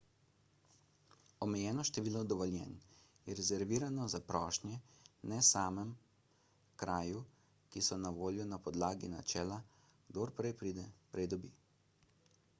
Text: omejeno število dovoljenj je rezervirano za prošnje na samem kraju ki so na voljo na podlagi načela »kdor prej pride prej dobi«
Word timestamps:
omejeno 1.45 1.83
število 1.89 2.21
dovoljenj 2.29 2.71
je 3.27 3.33
rezervirano 3.39 4.07
za 4.13 4.21
prošnje 4.31 4.79
na 5.33 5.41
samem 5.49 5.91
kraju 6.83 7.21
ki 7.75 7.85
so 7.89 7.97
na 8.07 8.13
voljo 8.17 8.47
na 8.55 8.59
podlagi 8.69 9.11
načela 9.17 9.61
»kdor 10.09 10.33
prej 10.41 10.57
pride 10.63 10.87
prej 11.13 11.31
dobi« 11.35 11.53